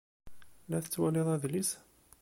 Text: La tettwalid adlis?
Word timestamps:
La 0.69 0.77
tettwalid 0.83 1.27
adlis? 1.35 1.69